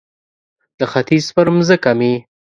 [0.79, 2.13] د ختیځ پر مځکه مې